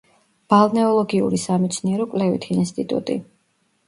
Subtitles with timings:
[0.51, 3.19] ბალნეოლოგიური სამეცნიერო-კვლევითი ინსტიტუტი.